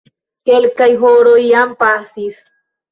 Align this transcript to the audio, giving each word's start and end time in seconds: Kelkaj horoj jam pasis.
Kelkaj 0.49 0.89
horoj 1.03 1.37
jam 1.51 1.79
pasis. 1.85 2.45